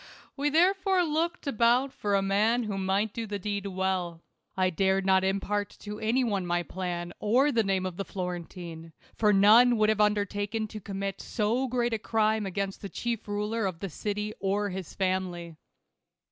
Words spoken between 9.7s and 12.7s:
would have undertaken to commit so great a crime